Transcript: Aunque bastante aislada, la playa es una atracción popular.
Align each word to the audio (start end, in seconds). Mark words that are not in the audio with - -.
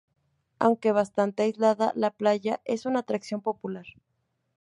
Aunque 0.57 0.93
bastante 0.93 1.43
aislada, 1.43 1.91
la 1.95 2.09
playa 2.09 2.59
es 2.65 2.87
una 2.87 3.01
atracción 3.01 3.43
popular. 3.43 3.85